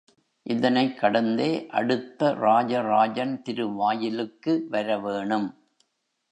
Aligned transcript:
இதனைக் 0.43 0.99
கடந்தே 0.99 1.67
அடுத்த 1.69 2.33
ராஜராஜன் 2.33 3.41
திருவாயிலுக்கு 3.45 4.61
வரவேணும். 4.71 5.49